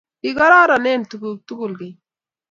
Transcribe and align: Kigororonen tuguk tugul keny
Kigororonen 0.21 1.01
tuguk 1.09 1.39
tugul 1.47 1.71
keny 1.79 1.95